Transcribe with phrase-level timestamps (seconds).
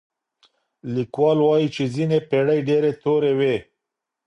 [0.93, 3.55] ليکوال وايي چي ځينې پېړۍ ډېرې تورې وې.